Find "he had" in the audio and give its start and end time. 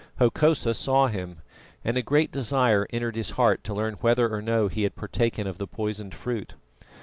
4.67-4.95